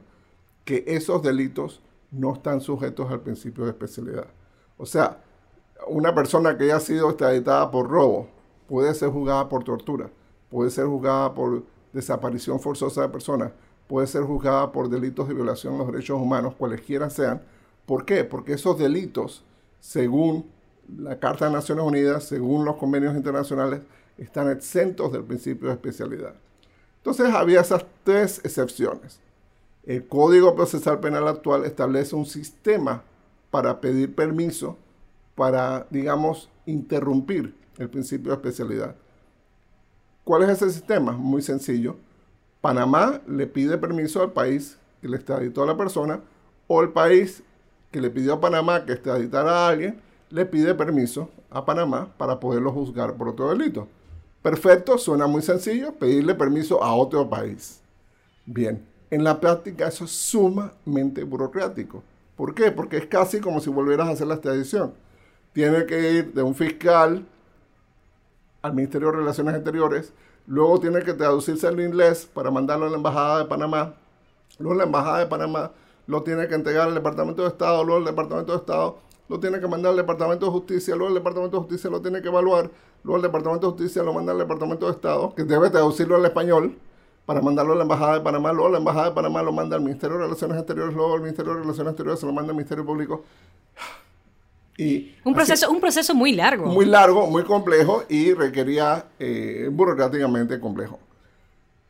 que 0.66 0.84
esos 0.88 1.22
delitos 1.22 1.82
no 2.10 2.34
están 2.34 2.62
sujetos 2.62 3.12
al 3.12 3.20
principio 3.20 3.66
de 3.66 3.70
especialidad. 3.70 4.26
O 4.78 4.88
sea, 4.88 5.20
una 5.88 6.16
persona 6.16 6.58
que 6.58 6.64
haya 6.64 6.80
sido 6.80 7.10
extraditada 7.10 7.70
por 7.70 7.88
robo 7.88 8.28
puede 8.68 8.92
ser 8.96 9.10
juzgada 9.10 9.48
por 9.48 9.64
tortura, 9.64 10.10
puede 10.50 10.72
ser 10.72 10.88
juzgada 10.88 11.32
por 11.36 11.64
desaparición 11.94 12.60
forzosa 12.60 13.04
de 13.04 13.10
personas, 13.10 13.52
puede 13.92 14.08
ser 14.08 14.24
juzgada 14.24 14.72
por 14.72 14.88
delitos 14.88 15.28
de 15.28 15.34
violación 15.34 15.74
de 15.74 15.80
los 15.80 15.92
derechos 15.92 16.18
humanos, 16.18 16.56
cualesquiera 16.58 17.10
sean. 17.10 17.42
¿Por 17.86 18.06
qué? 18.06 18.24
Porque 18.24 18.54
esos 18.54 18.80
delitos, 18.80 19.44
según 19.82 20.46
la 20.98 21.20
Carta 21.20 21.44
de 21.44 21.52
Naciones 21.52 21.84
Unidas, 21.84 22.24
según 22.24 22.64
los 22.64 22.78
convenios 22.78 23.14
internacionales, 23.18 23.82
están 24.18 24.50
exentos 24.50 25.12
del 25.12 25.26
principio 25.26 25.68
de 25.68 25.74
especialidad. 25.74 26.36
Entonces 27.00 27.34
había 27.34 27.60
esas 27.60 27.86
tres 28.06 28.40
excepciones. 28.46 29.20
El 29.86 30.08
Código 30.08 30.56
Procesal 30.56 31.02
Penal 31.02 31.28
actual 31.28 31.66
establece 31.66 32.16
un 32.16 32.26
sistema 32.26 33.04
para 33.50 33.82
pedir 33.82 34.16
permiso 34.16 34.78
para, 35.36 35.86
digamos, 35.90 36.50
interrumpir 36.66 37.54
el 37.78 37.90
principio 37.90 38.32
de 38.32 38.38
especialidad. 38.38 38.96
¿Cuál 40.24 40.44
es 40.44 40.50
ese 40.52 40.70
sistema? 40.70 41.12
Muy 41.12 41.42
sencillo. 41.42 41.98
Panamá 42.62 43.22
le 43.28 43.48
pide 43.48 43.78
permiso 43.78 44.22
al 44.22 44.32
país 44.32 44.78
que 45.02 45.08
le 45.08 45.18
extraditó 45.18 45.64
a 45.64 45.66
la 45.66 45.78
persona 45.78 46.22
o 46.68 46.82
el 46.82 46.90
país 46.90 47.44
que 47.92 48.00
le 48.00 48.10
pidió 48.10 48.34
a 48.34 48.42
Panamá 48.42 48.86
que 48.86 48.94
extraditara 48.94 49.52
a 49.52 49.70
alguien 49.70 50.00
le 50.30 50.46
pide 50.46 50.74
permiso 50.76 51.30
a 51.50 51.66
Panamá 51.66 52.14
para 52.18 52.40
poderlo 52.40 52.72
juzgar 52.72 53.16
por 53.16 53.30
otro 53.30 53.50
delito. 53.50 53.88
Perfecto, 54.42 54.98
suena 54.98 55.28
muy 55.28 55.42
sencillo, 55.42 55.94
pedirle 55.94 56.34
permiso 56.36 56.82
a 56.84 56.94
otro 56.94 57.30
país. 57.30 57.82
Bien, 58.46 58.86
en 59.10 59.24
la 59.24 59.40
práctica 59.40 59.88
eso 59.88 60.06
es 60.06 60.12
sumamente 60.12 61.24
burocrático. 61.24 62.04
¿Por 62.38 62.56
qué? 62.56 62.72
Porque 62.72 62.98
es 62.98 63.06
casi 63.08 63.40
como 63.40 63.60
si 63.60 63.70
volvieras 63.70 64.08
a 64.08 64.12
hacer 64.12 64.28
la 64.28 64.36
extradición 64.36 64.94
tiene 65.54 65.86
que 65.86 66.12
ir 66.14 66.34
de 66.34 66.44
un 66.44 66.56
fiscal 66.56 67.26
al 68.62 68.74
Ministerio 68.74 69.12
de 69.12 69.18
Relaciones 69.18 69.56
Exteriores, 69.56 70.14
luego 70.48 70.80
tiene 70.80 71.02
que 71.04 71.14
traducirse 71.14 71.68
al 71.68 71.80
inglés 71.80 72.30
para 72.34 72.52
mandarlo 72.52 72.86
a 72.86 72.90
la 72.90 72.98
Embajada 72.98 73.40
de 73.40 73.46
Panamá, 73.46 73.94
luego 74.60 74.76
la 74.76 74.84
Embajada 74.84 75.20
de 75.20 75.28
Panamá 75.28 75.72
lo 76.08 76.24
tiene 76.24 76.48
que 76.48 76.56
entregar 76.56 76.88
al 76.88 76.96
Departamento 76.96 77.42
de 77.44 77.50
Estado, 77.50 77.84
luego 77.84 78.00
el 78.00 78.06
Departamento 78.06 78.52
de 78.52 78.58
Estado 78.58 78.98
lo 79.30 79.40
tiene 79.40 79.60
que 79.60 79.68
mandar 79.68 79.92
al 79.92 79.98
Departamento 79.98 80.46
de 80.46 80.52
Justicia, 80.52 80.96
luego 80.96 81.08
el 81.10 81.16
Departamento 81.16 81.58
de 81.58 81.64
Justicia 81.64 81.90
lo 81.90 82.02
tiene 82.02 82.22
que 82.22 82.28
evaluar, 82.28 82.70
luego 83.04 83.16
el 83.16 83.22
Departamento 83.24 83.68
de 83.68 83.74
Justicia 83.74 84.04
lo 84.04 84.14
manda 84.14 84.34
al 84.34 84.40
Departamento 84.40 84.88
de 84.88 84.92
Estado, 84.92 85.34
que 85.34 85.44
debe 85.44 85.70
traducirlo 85.70 86.18
al 86.18 86.26
español 86.26 86.78
para 87.26 87.42
mandarlo 87.42 87.74
a 87.74 87.76
la 87.78 87.84
Embajada 87.84 88.16
de 88.16 88.22
Panamá, 88.22 88.52
luego 88.52 88.70
la 88.70 88.80
Embajada 88.80 89.06
de 89.06 89.16
Panamá 89.16 89.42
lo 89.42 89.54
manda 89.54 89.78
al 89.78 89.84
Ministerio 89.84 90.18
de 90.18 90.24
Relaciones 90.24 90.58
Exteriores, 90.58 90.94
luego 90.94 91.16
el 91.16 91.22
Ministerio 91.22 91.54
de 91.54 91.62
Relaciones 91.62 91.92
Exteriores 91.92 92.20
se 92.20 92.26
lo 92.26 92.34
manda 92.34 92.50
al 92.50 92.56
Ministerio 92.56 92.86
Público 92.86 93.24
un, 95.24 95.34
proceso, 95.34 95.72
un 95.72 95.80
proceso 95.80 96.16
muy 96.16 96.34
largo. 96.34 96.66
Muy 96.68 96.86
largo, 96.86 97.28
muy 97.28 97.44
complejo 97.44 98.04
y 98.10 98.34
requería 98.34 99.06
eh, 99.20 99.70
burocráticamente 99.72 100.60
complejo. 100.60 101.00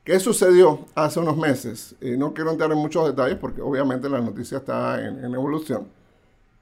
¿Qué 0.03 0.19
sucedió 0.19 0.85
hace 0.95 1.19
unos 1.19 1.37
meses? 1.37 1.95
Eh, 2.01 2.17
no 2.17 2.33
quiero 2.33 2.51
entrar 2.51 2.71
en 2.71 2.77
muchos 2.77 3.05
detalles 3.05 3.37
porque 3.37 3.61
obviamente 3.61 4.09
la 4.09 4.19
noticia 4.19 4.57
está 4.57 4.99
en, 4.99 5.23
en 5.23 5.33
evolución. 5.33 5.87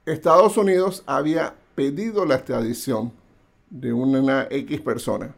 Estados 0.05 0.57
Unidos 0.57 1.03
había 1.05 1.53
pedido 1.75 2.25
la 2.25 2.35
extradición 2.35 3.11
de 3.69 3.93
una 3.93 4.47
X 4.49 4.81
persona 4.81 5.33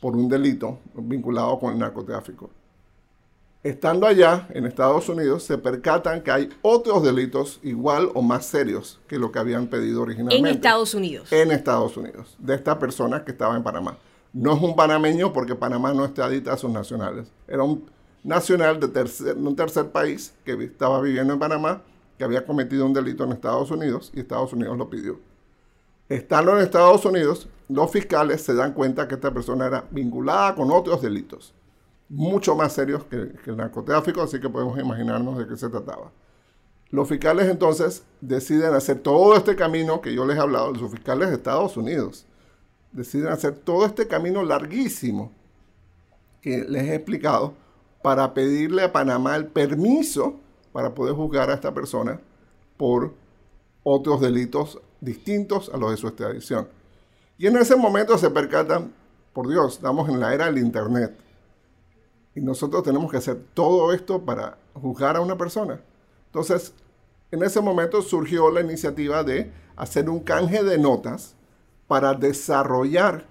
por 0.00 0.14
un 0.16 0.28
delito 0.28 0.78
vinculado 0.94 1.58
con 1.58 1.72
el 1.72 1.78
narcotráfico 1.78 2.50
estando 3.62 4.06
allá 4.06 4.46
en 4.50 4.66
Estados 4.66 5.08
Unidos, 5.08 5.42
se 5.42 5.58
percatan 5.58 6.22
que 6.22 6.30
hay 6.30 6.48
otros 6.62 7.02
delitos 7.02 7.60
igual 7.62 8.10
o 8.14 8.22
más 8.22 8.46
serios 8.46 9.00
que 9.06 9.18
lo 9.18 9.30
que 9.30 9.38
habían 9.38 9.66
pedido 9.66 10.02
originalmente. 10.02 10.48
En 10.48 10.54
Estados 10.54 10.94
Unidos. 10.94 11.32
En 11.32 11.50
Estados 11.50 11.96
Unidos, 11.96 12.36
de 12.38 12.54
esta 12.54 12.78
persona 12.78 13.24
que 13.24 13.32
estaba 13.32 13.56
en 13.56 13.62
Panamá. 13.62 13.98
No 14.32 14.54
es 14.54 14.62
un 14.62 14.76
panameño 14.76 15.32
porque 15.32 15.54
Panamá 15.54 15.92
no 15.92 16.04
extradita 16.04 16.52
a 16.52 16.56
sus 16.56 16.70
nacionales. 16.70 17.26
Era 17.48 17.64
un, 17.64 17.84
nacional 18.22 18.78
de 18.78 19.34
un 19.34 19.56
tercer 19.56 19.90
país 19.90 20.34
que 20.44 20.52
estaba 20.64 21.00
viviendo 21.00 21.32
en 21.32 21.38
Panamá, 21.38 21.82
que 22.16 22.24
había 22.24 22.44
cometido 22.44 22.86
un 22.86 22.92
delito 22.92 23.24
en 23.24 23.32
Estados 23.32 23.70
Unidos 23.70 24.10
y 24.14 24.20
Estados 24.20 24.52
Unidos 24.52 24.76
lo 24.76 24.88
pidió. 24.88 25.18
Estando 26.08 26.56
en 26.56 26.64
Estados 26.64 27.04
Unidos, 27.04 27.48
los 27.68 27.90
fiscales 27.90 28.42
se 28.42 28.54
dan 28.54 28.72
cuenta 28.72 29.06
que 29.06 29.14
esta 29.14 29.32
persona 29.32 29.66
era 29.66 29.84
vinculada 29.90 30.54
con 30.54 30.70
otros 30.70 31.00
delitos, 31.02 31.54
mucho 32.10 32.56
más 32.56 32.72
serios 32.72 33.04
que, 33.04 33.32
el 33.46 33.56
narcotráfico, 33.56 34.20
así 34.20 34.40
que 34.40 34.50
podemos 34.50 34.78
imaginarnos 34.78 35.38
de 35.38 35.46
qué 35.46 35.56
se 35.56 35.68
trataba. 35.68 36.10
Los 36.90 37.08
fiscales 37.08 37.48
entonces 37.48 38.04
deciden 38.20 38.74
hacer 38.74 38.98
todo 38.98 39.36
este 39.36 39.54
camino 39.54 40.00
que 40.00 40.12
yo 40.12 40.26
les 40.26 40.36
he 40.36 40.40
hablado, 40.40 40.72
los 40.72 40.90
fiscales 40.90 41.28
de 41.28 41.36
Estados 41.36 41.76
Unidos, 41.76 42.26
deciden 42.90 43.28
hacer 43.28 43.54
todo 43.54 43.86
este 43.86 44.08
camino 44.08 44.42
larguísimo 44.42 45.32
que 46.42 46.64
les 46.68 46.82
he 46.88 46.96
explicado 46.96 47.54
para 48.02 48.34
pedirle 48.34 48.82
a 48.82 48.92
Panamá 48.92 49.36
el 49.36 49.46
permiso 49.46 50.40
para 50.72 50.92
poder 50.94 51.14
juzgar 51.14 51.48
a 51.48 51.54
esta 51.54 51.72
persona 51.72 52.20
por 52.76 53.14
otros 53.84 54.20
delitos 54.20 54.80
distintos 55.00 55.70
a 55.72 55.76
los 55.76 55.92
de 55.92 55.96
su 55.96 56.08
extradición. 56.08 56.68
Y 57.38 57.46
en 57.46 57.56
ese 57.56 57.76
momento 57.76 58.18
se 58.18 58.30
percatan, 58.30 58.92
por 59.32 59.48
Dios, 59.48 59.74
estamos 59.74 60.08
en 60.08 60.18
la 60.18 60.34
era 60.34 60.46
del 60.46 60.58
Internet. 60.58 61.29
Y 62.34 62.40
nosotros 62.40 62.82
tenemos 62.82 63.10
que 63.10 63.16
hacer 63.16 63.42
todo 63.54 63.92
esto 63.92 64.22
para 64.22 64.58
juzgar 64.74 65.16
a 65.16 65.20
una 65.20 65.36
persona. 65.36 65.80
Entonces, 66.26 66.72
en 67.30 67.42
ese 67.42 67.60
momento 67.60 68.02
surgió 68.02 68.50
la 68.50 68.60
iniciativa 68.60 69.24
de 69.24 69.52
hacer 69.76 70.08
un 70.08 70.20
canje 70.20 70.62
de 70.62 70.78
notas 70.78 71.34
para 71.88 72.14
desarrollar 72.14 73.24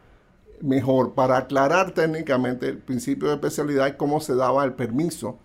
mejor, 0.62 1.14
para 1.14 1.38
aclarar 1.38 1.92
técnicamente 1.92 2.68
el 2.68 2.78
principio 2.78 3.30
de 3.30 3.36
especialidad 3.36 3.88
y 3.88 3.98
cómo 3.98 4.20
se 4.20 4.36
daba 4.36 4.66
el 4.66 4.74
permiso, 4.74 5.38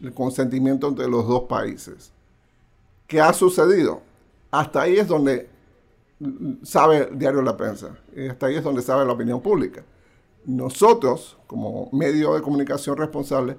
el 0.00 0.14
consentimiento 0.14 0.88
entre 0.88 1.08
los 1.08 1.26
dos 1.26 1.42
países. 1.42 2.12
¿Qué 3.06 3.20
ha 3.20 3.32
sucedido? 3.32 4.02
Hasta 4.50 4.82
ahí 4.82 4.96
es 4.96 5.08
donde 5.08 5.48
sabe 6.62 7.08
el 7.08 7.18
diario 7.18 7.42
La 7.42 7.56
Prensa, 7.56 7.96
hasta 8.30 8.46
ahí 8.46 8.56
es 8.56 8.64
donde 8.64 8.82
sabe 8.82 9.04
la 9.04 9.12
opinión 9.12 9.40
pública. 9.40 9.84
Nosotros, 10.44 11.38
como 11.46 11.88
medio 11.92 12.34
de 12.34 12.42
comunicación 12.42 12.96
responsable, 12.96 13.56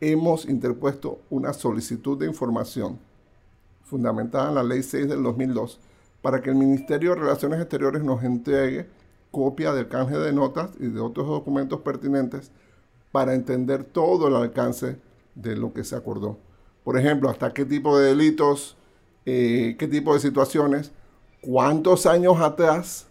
hemos 0.00 0.48
interpuesto 0.48 1.20
una 1.30 1.52
solicitud 1.52 2.18
de 2.18 2.26
información 2.26 2.98
fundamentada 3.84 4.48
en 4.48 4.54
la 4.54 4.62
Ley 4.62 4.82
6 4.82 5.08
del 5.08 5.22
2002 5.22 5.78
para 6.22 6.40
que 6.40 6.50
el 6.50 6.56
Ministerio 6.56 7.10
de 7.10 7.20
Relaciones 7.20 7.60
Exteriores 7.60 8.02
nos 8.02 8.22
entregue 8.22 8.88
copia 9.30 9.72
del 9.72 9.88
canje 9.88 10.16
de 10.16 10.32
notas 10.32 10.70
y 10.78 10.86
de 10.86 11.00
otros 11.00 11.26
documentos 11.26 11.80
pertinentes 11.80 12.52
para 13.10 13.34
entender 13.34 13.82
todo 13.82 14.28
el 14.28 14.36
alcance 14.36 14.98
de 15.34 15.56
lo 15.56 15.72
que 15.72 15.84
se 15.84 15.96
acordó. 15.96 16.38
Por 16.84 16.98
ejemplo, 16.98 17.28
hasta 17.28 17.52
qué 17.52 17.64
tipo 17.64 17.98
de 17.98 18.08
delitos, 18.08 18.76
eh, 19.26 19.76
qué 19.78 19.88
tipo 19.88 20.14
de 20.14 20.20
situaciones, 20.20 20.92
cuántos 21.40 22.06
años 22.06 22.40
atrás. 22.40 23.06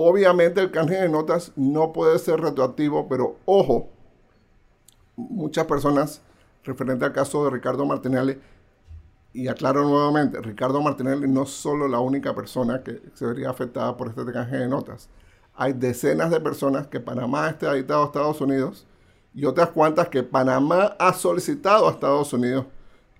Obviamente 0.00 0.60
el 0.60 0.70
canje 0.70 0.94
de 0.94 1.08
notas 1.08 1.50
no 1.56 1.92
puede 1.92 2.20
ser 2.20 2.40
retroactivo, 2.40 3.08
pero 3.08 3.38
ojo, 3.46 3.88
muchas 5.16 5.66
personas, 5.66 6.22
referente 6.62 7.04
al 7.04 7.12
caso 7.12 7.42
de 7.42 7.50
Ricardo 7.50 7.84
Martinelli, 7.84 8.38
y 9.32 9.48
aclaro 9.48 9.82
nuevamente, 9.82 10.40
Ricardo 10.40 10.80
Martinelli 10.80 11.26
no 11.26 11.42
es 11.42 11.50
solo 11.50 11.88
la 11.88 11.98
única 11.98 12.32
persona 12.32 12.84
que 12.84 13.02
se 13.14 13.26
vería 13.26 13.50
afectada 13.50 13.96
por 13.96 14.06
este 14.06 14.24
canje 14.32 14.58
de 14.58 14.68
notas. 14.68 15.08
Hay 15.56 15.72
decenas 15.72 16.30
de 16.30 16.38
personas 16.38 16.86
que 16.86 17.00
Panamá 17.00 17.46
ha 17.46 17.50
extraditado 17.50 18.04
a 18.04 18.06
Estados 18.06 18.40
Unidos 18.40 18.86
y 19.34 19.46
otras 19.46 19.70
cuantas 19.70 20.08
que 20.10 20.22
Panamá 20.22 20.94
ha 20.96 21.12
solicitado 21.12 21.88
a 21.88 21.90
Estados 21.90 22.32
Unidos 22.32 22.66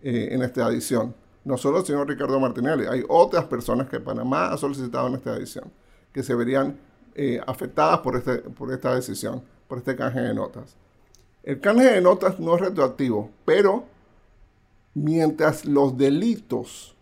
eh, 0.00 0.28
en 0.30 0.42
esta 0.42 0.68
edición. 0.68 1.12
No 1.42 1.56
solo 1.56 1.78
el 1.78 1.84
señor 1.84 2.06
Ricardo 2.06 2.38
Martinelli, 2.38 2.86
hay 2.86 3.02
otras 3.08 3.46
personas 3.46 3.88
que 3.88 3.98
Panamá 3.98 4.52
ha 4.52 4.56
solicitado 4.56 5.08
en 5.08 5.14
esta 5.16 5.34
edición 5.34 5.72
que 6.12 6.22
se 6.22 6.34
verían 6.34 6.78
eh, 7.14 7.40
afectadas 7.46 8.00
por, 8.00 8.16
este, 8.16 8.38
por 8.38 8.72
esta 8.72 8.94
decisión, 8.94 9.42
por 9.66 9.78
este 9.78 9.96
canje 9.96 10.20
de 10.20 10.34
notas. 10.34 10.76
El 11.42 11.60
canje 11.60 11.84
de 11.84 12.00
notas 12.00 12.38
no 12.38 12.54
es 12.54 12.60
retroactivo, 12.60 13.30
pero 13.44 13.84
mientras 14.94 15.64
los 15.64 15.96
delitos 15.96 16.94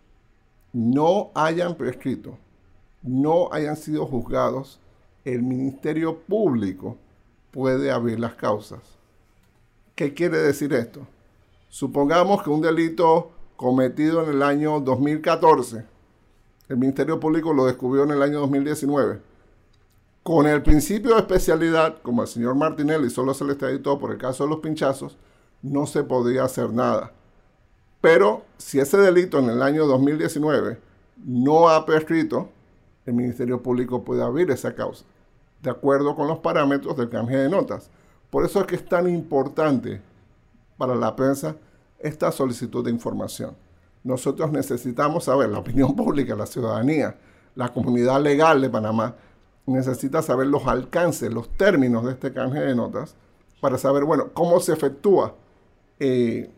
no 0.72 1.30
hayan 1.34 1.74
prescrito, 1.74 2.38
no 3.02 3.48
hayan 3.52 3.76
sido 3.76 4.06
juzgados, 4.06 4.80
el 5.24 5.42
Ministerio 5.42 6.18
Público 6.18 6.96
puede 7.50 7.90
abrir 7.90 8.20
las 8.20 8.34
causas. 8.34 8.80
¿Qué 9.94 10.12
quiere 10.12 10.38
decir 10.38 10.72
esto? 10.74 11.06
Supongamos 11.68 12.42
que 12.42 12.50
un 12.50 12.60
delito 12.60 13.30
cometido 13.56 14.22
en 14.22 14.30
el 14.30 14.42
año 14.42 14.80
2014, 14.80 15.84
el 16.68 16.76
Ministerio 16.76 17.20
Público 17.20 17.52
lo 17.52 17.66
descubrió 17.66 18.04
en 18.04 18.10
el 18.10 18.22
año 18.22 18.40
2019. 18.40 19.20
Con 20.22 20.46
el 20.46 20.62
principio 20.62 21.14
de 21.14 21.20
especialidad, 21.20 21.98
como 22.02 22.22
el 22.22 22.28
señor 22.28 22.56
Martinelli 22.56 23.10
solo 23.10 23.32
se 23.34 23.44
le 23.44 23.52
extraditó 23.52 23.98
por 23.98 24.10
el 24.10 24.18
caso 24.18 24.44
de 24.44 24.50
los 24.50 24.58
pinchazos, 24.58 25.16
no 25.62 25.86
se 25.86 26.02
podría 26.02 26.44
hacer 26.44 26.70
nada. 26.70 27.12
Pero 28.00 28.44
si 28.58 28.80
ese 28.80 28.96
delito 28.98 29.38
en 29.38 29.50
el 29.50 29.62
año 29.62 29.86
2019 29.86 30.78
no 31.24 31.68
ha 31.68 31.86
prescrito, 31.86 32.48
el 33.04 33.14
Ministerio 33.14 33.62
Público 33.62 34.02
puede 34.04 34.22
abrir 34.22 34.50
esa 34.50 34.74
causa, 34.74 35.04
de 35.62 35.70
acuerdo 35.70 36.16
con 36.16 36.26
los 36.26 36.38
parámetros 36.38 36.96
del 36.96 37.08
canje 37.08 37.36
de 37.36 37.48
notas. 37.48 37.88
Por 38.30 38.44
eso 38.44 38.60
es 38.60 38.66
que 38.66 38.74
es 38.74 38.84
tan 38.84 39.08
importante 39.08 40.02
para 40.76 40.96
la 40.96 41.14
prensa 41.14 41.54
esta 42.00 42.32
solicitud 42.32 42.84
de 42.84 42.90
información. 42.90 43.56
Nosotros 44.06 44.52
necesitamos 44.52 45.24
saber, 45.24 45.48
la 45.48 45.58
opinión 45.58 45.96
pública, 45.96 46.36
la 46.36 46.46
ciudadanía, 46.46 47.16
la 47.56 47.72
comunidad 47.72 48.22
legal 48.22 48.60
de 48.60 48.70
Panamá, 48.70 49.16
necesita 49.66 50.22
saber 50.22 50.46
los 50.46 50.64
alcances, 50.68 51.34
los 51.34 51.48
términos 51.56 52.04
de 52.04 52.12
este 52.12 52.32
canje 52.32 52.60
de 52.60 52.76
notas, 52.76 53.16
para 53.60 53.78
saber, 53.78 54.04
bueno, 54.04 54.28
cómo 54.32 54.60
se 54.60 54.74
efectúa 54.74 55.34
eh, 55.98 56.48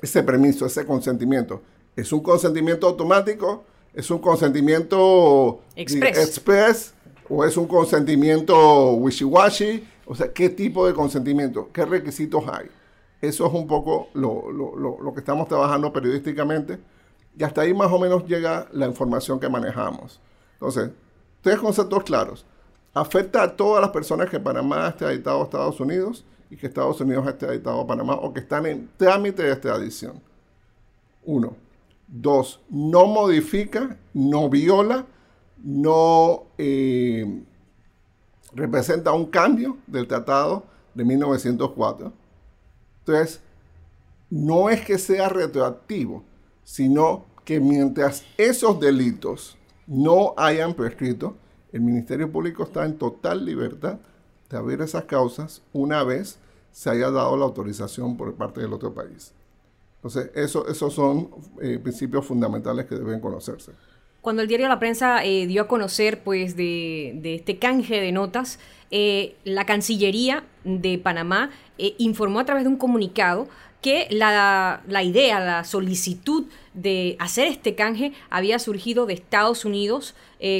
ese 0.00 0.22
permiso, 0.22 0.64
ese 0.64 0.86
consentimiento. 0.86 1.60
¿Es 1.94 2.14
un 2.14 2.22
consentimiento 2.22 2.86
automático? 2.86 3.64
¿Es 3.92 4.10
un 4.10 4.20
consentimiento 4.20 5.60
express, 5.76 6.94
¿O 7.28 7.44
es 7.44 7.58
un 7.58 7.66
consentimiento 7.66 8.94
wishy-washy? 8.94 9.84
O 10.06 10.14
sea, 10.14 10.32
¿qué 10.32 10.48
tipo 10.48 10.86
de 10.86 10.94
consentimiento? 10.94 11.68
¿Qué 11.74 11.84
requisitos 11.84 12.42
hay? 12.50 12.70
Eso 13.20 13.46
es 13.46 13.52
un 13.52 13.66
poco 13.66 14.08
lo, 14.14 14.50
lo, 14.50 15.12
que 15.12 15.20
estamos 15.20 15.46
trabajando 15.48 15.92
periodísticamente. 15.92 16.78
Y 17.38 17.44
hasta 17.44 17.62
ahí 17.62 17.74
más 17.74 17.92
o 17.92 17.98
menos 17.98 18.26
llega 18.26 18.66
la 18.72 18.86
información 18.86 19.38
que 19.38 19.48
manejamos. 19.48 20.20
Entonces, 20.54 20.90
tres 21.42 21.58
conceptos 21.58 22.02
claros. 22.04 22.46
Afecta 22.94 23.42
a 23.42 23.56
todas 23.56 23.80
las 23.80 23.90
personas 23.90 24.28
que 24.28 24.40
Panamá 24.40 24.88
esté 24.88 25.04
editado 25.06 25.40
a 25.40 25.44
Estados 25.44 25.78
Unidos 25.80 26.24
y 26.50 26.56
que 26.56 26.66
Estados 26.66 27.00
Unidos 27.00 27.26
ha 27.26 27.30
extraditado 27.30 27.80
a 27.80 27.86
Panamá 27.86 28.14
o 28.14 28.32
que 28.32 28.40
están 28.40 28.66
en 28.66 28.90
trámite 28.96 29.42
de 29.42 29.52
extradición. 29.52 30.20
Uno. 31.24 31.56
Dos, 32.08 32.60
no 32.68 33.06
modifica, 33.06 33.96
no 34.12 34.48
viola, 34.48 35.06
no 35.62 36.46
eh, 36.58 37.44
representa 38.52 39.12
un 39.12 39.26
cambio 39.26 39.76
del 39.86 40.08
tratado 40.08 40.64
de 40.94 41.04
1904. 41.04 42.12
Entonces, 43.00 43.40
no 44.30 44.70
es 44.70 44.80
que 44.82 44.98
sea 44.98 45.28
retroactivo, 45.28 46.22
sino 46.64 47.24
que 47.44 47.60
mientras 47.60 48.24
esos 48.36 48.78
delitos 48.78 49.56
no 49.86 50.34
hayan 50.36 50.74
prescrito, 50.74 51.36
el 51.72 51.80
Ministerio 51.80 52.30
Público 52.30 52.62
está 52.62 52.84
en 52.84 52.96
total 52.96 53.44
libertad 53.44 53.98
de 54.48 54.56
abrir 54.56 54.80
esas 54.80 55.04
causas 55.04 55.62
una 55.72 56.02
vez 56.04 56.38
se 56.72 56.90
haya 56.90 57.10
dado 57.10 57.36
la 57.36 57.44
autorización 57.44 58.16
por 58.16 58.34
parte 58.34 58.60
del 58.60 58.72
otro 58.72 58.94
país. 58.94 59.32
Entonces, 59.96 60.30
eso, 60.34 60.66
esos 60.68 60.94
son 60.94 61.30
eh, 61.60 61.78
principios 61.78 62.24
fundamentales 62.24 62.86
que 62.86 62.94
deben 62.94 63.20
conocerse. 63.20 63.72
Cuando 64.20 64.42
el 64.42 64.48
diario 64.48 64.68
La 64.68 64.78
Prensa 64.78 65.24
eh, 65.24 65.46
dio 65.46 65.62
a 65.62 65.68
conocer 65.68 66.22
pues, 66.22 66.56
de, 66.56 67.18
este 67.24 67.58
canje 67.58 68.00
de 68.00 68.12
notas, 68.12 68.58
eh, 68.90 69.34
la 69.44 69.64
Cancillería 69.64 70.44
de 70.64 70.98
Panamá 70.98 71.50
informó 71.98 72.40
a 72.40 72.44
través 72.44 72.64
de 72.64 72.68
un 72.68 72.76
comunicado 72.76 73.48
que 73.80 74.06
la, 74.10 74.82
la, 74.86 75.02
idea, 75.02 75.40
la 75.40 75.64
solicitud 75.64 76.44
de 76.74 77.16
hacer 77.18 77.46
este 77.46 77.74
canje 77.74 78.12
había 78.28 78.58
surgido 78.58 79.06
de 79.06 79.14
Estados 79.14 79.64
Unidos 79.64 80.14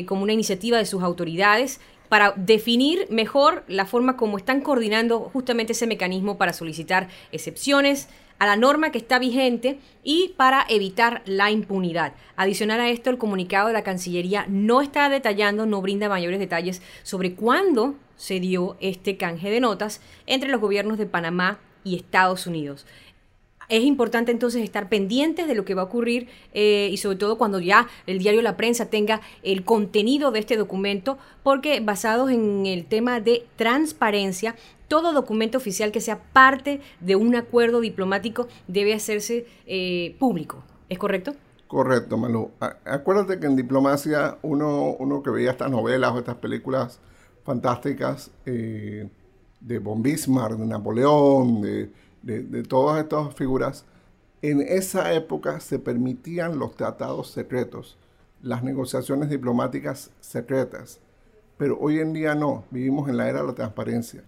como 0.06 0.22
una 0.22 0.32
iniciativa 0.32 0.78
de 0.78 0.86
sus 0.86 1.02
autoridades 1.02 1.80
para 2.10 2.32
definir 2.36 3.06
mejor 3.08 3.64
la 3.68 3.86
forma 3.86 4.16
como 4.16 4.36
están 4.36 4.62
coordinando 4.62 5.30
justamente 5.32 5.72
ese 5.72 5.86
mecanismo 5.86 6.38
para 6.38 6.52
solicitar 6.52 7.08
excepciones 7.30 8.08
a 8.40 8.46
la 8.46 8.56
norma 8.56 8.90
que 8.90 8.98
está 8.98 9.18
vigente 9.18 9.78
y 10.02 10.34
para 10.36 10.64
evitar 10.68 11.22
la 11.26 11.50
impunidad. 11.50 12.14
Adicional 12.36 12.80
a 12.80 12.88
esto, 12.88 13.10
el 13.10 13.18
comunicado 13.18 13.68
de 13.68 13.74
la 13.74 13.84
Cancillería 13.84 14.46
no 14.48 14.80
está 14.80 15.08
detallando, 15.10 15.66
no 15.66 15.82
brinda 15.82 16.08
mayores 16.08 16.40
detalles 16.40 16.82
sobre 17.02 17.34
cuándo 17.34 17.94
se 18.16 18.40
dio 18.40 18.78
este 18.80 19.18
canje 19.18 19.50
de 19.50 19.60
notas 19.60 20.00
entre 20.26 20.48
los 20.48 20.60
gobiernos 20.60 20.96
de 20.96 21.04
Panamá 21.04 21.58
y 21.84 21.96
Estados 21.96 22.46
Unidos. 22.46 22.86
Es 23.68 23.84
importante 23.84 24.32
entonces 24.32 24.64
estar 24.64 24.88
pendientes 24.88 25.46
de 25.46 25.54
lo 25.54 25.64
que 25.64 25.74
va 25.74 25.82
a 25.82 25.84
ocurrir 25.84 26.26
eh, 26.54 26.88
y 26.90 26.96
sobre 26.96 27.18
todo 27.18 27.38
cuando 27.38 27.60
ya 27.60 27.88
el 28.06 28.18
diario 28.18 28.42
La 28.42 28.56
Prensa 28.56 28.86
tenga 28.86 29.20
el 29.42 29.64
contenido 29.64 30.32
de 30.32 30.40
este 30.40 30.56
documento, 30.56 31.18
porque 31.42 31.78
basados 31.80 32.30
en 32.30 32.66
el 32.66 32.86
tema 32.86 33.20
de 33.20 33.44
transparencia, 33.56 34.56
todo 34.90 35.12
documento 35.12 35.56
oficial 35.56 35.92
que 35.92 36.00
sea 36.00 36.20
parte 36.32 36.80
de 36.98 37.14
un 37.14 37.36
acuerdo 37.36 37.80
diplomático 37.80 38.48
debe 38.66 38.92
hacerse 38.92 39.46
eh, 39.64 40.16
público. 40.18 40.64
¿Es 40.88 40.98
correcto? 40.98 41.36
Correcto, 41.68 42.18
Malu. 42.18 42.50
Acuérdate 42.84 43.38
que 43.38 43.46
en 43.46 43.54
diplomacia 43.54 44.38
uno, 44.42 44.96
uno 44.98 45.22
que 45.22 45.30
veía 45.30 45.52
estas 45.52 45.70
novelas 45.70 46.10
o 46.10 46.18
estas 46.18 46.34
películas 46.34 46.98
fantásticas 47.44 48.32
eh, 48.44 49.08
de 49.60 49.78
von 49.78 50.02
Bismarck, 50.02 50.58
de 50.58 50.66
Napoleón, 50.66 51.62
de, 51.62 51.92
de, 52.22 52.62
todas 52.64 53.00
estas 53.00 53.32
figuras, 53.36 53.84
en 54.42 54.60
esa 54.60 55.12
época 55.12 55.60
se 55.60 55.78
permitían 55.78 56.58
los 56.58 56.74
tratados 56.74 57.30
secretos, 57.30 57.96
las 58.42 58.64
negociaciones 58.64 59.30
diplomáticas 59.30 60.10
secretas, 60.18 60.98
pero 61.56 61.78
hoy 61.78 62.00
en 62.00 62.12
día 62.12 62.34
no, 62.34 62.64
vivimos 62.72 63.08
en 63.08 63.18
la 63.18 63.28
era 63.28 63.42
de 63.42 63.46
la 63.46 63.54
transparencia. 63.54 64.24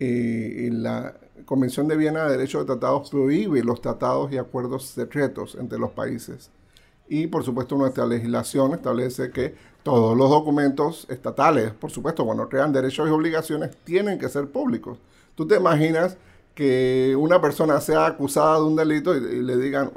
Eh, 0.00 0.70
la 0.72 1.14
Convención 1.44 1.86
de 1.86 1.96
Viena 1.96 2.24
de 2.24 2.32
Derecho 2.38 2.60
de 2.60 2.64
Tratados 2.64 3.10
prohíbe 3.10 3.62
los 3.62 3.82
tratados 3.82 4.32
y 4.32 4.38
acuerdos 4.38 4.86
secretos 4.86 5.56
entre 5.60 5.78
los 5.78 5.90
países. 5.90 6.50
Y 7.08 7.26
por 7.26 7.44
supuesto 7.44 7.76
nuestra 7.76 8.06
legislación 8.06 8.72
establece 8.72 9.30
que 9.30 9.54
todos 9.82 10.16
los 10.16 10.30
documentos 10.30 11.06
estatales, 11.10 11.72
por 11.72 11.90
supuesto, 11.90 12.24
cuando 12.24 12.48
crean 12.48 12.72
derechos 12.72 13.08
y 13.08 13.12
obligaciones, 13.12 13.76
tienen 13.84 14.18
que 14.18 14.28
ser 14.28 14.48
públicos. 14.48 14.98
Tú 15.34 15.46
te 15.46 15.56
imaginas 15.56 16.16
que 16.54 17.14
una 17.18 17.40
persona 17.40 17.80
sea 17.80 18.06
acusada 18.06 18.56
de 18.58 18.64
un 18.64 18.76
delito 18.76 19.14
y, 19.16 19.42
le 19.42 19.56
digan, 19.56 19.90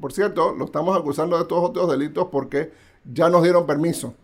por, 0.00 0.12
cierto, 0.12 0.52
lo 0.52 0.64
estamos 0.64 0.96
acusando 0.98 1.36
de 1.36 1.42
estos 1.42 1.62
otros 1.62 1.90
delitos 1.90 2.28
porque 2.30 2.72
ya 3.04 3.28
nos 3.28 3.42
dieron 3.42 3.66
permiso 3.66 4.14